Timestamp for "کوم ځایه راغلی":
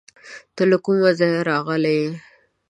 0.83-1.95